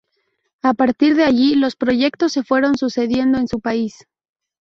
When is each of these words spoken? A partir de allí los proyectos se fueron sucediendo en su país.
A 0.63 0.73
partir 0.73 1.13
de 1.15 1.23
allí 1.23 1.53
los 1.53 1.75
proyectos 1.75 2.33
se 2.33 2.41
fueron 2.41 2.75
sucediendo 2.75 3.37
en 3.37 3.47
su 3.47 3.59
país. 3.59 4.07